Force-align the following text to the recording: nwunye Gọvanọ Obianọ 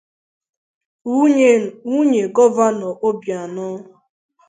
nwunye 1.89 2.23
Gọvanọ 2.35 2.89
Obianọ 3.07 3.67